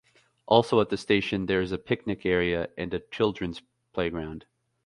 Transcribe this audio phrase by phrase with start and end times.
[0.47, 3.61] Also at the station there is a picnic area and children's
[3.93, 4.47] playground.